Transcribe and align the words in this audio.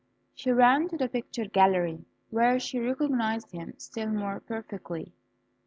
She 0.33 0.49
ran 0.51 0.89
to 0.89 0.97
the 0.97 1.07
picture 1.07 1.45
gallery, 1.45 2.05
where 2.31 2.59
she 2.59 2.79
recognised 2.79 3.51
him 3.51 3.75
still 3.77 4.09
more 4.09 4.39
perfectly. 4.39 5.13